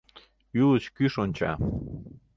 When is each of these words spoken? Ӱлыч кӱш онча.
Ӱлыч 0.59 0.85
кӱш 0.95 1.13
онча. 1.23 1.51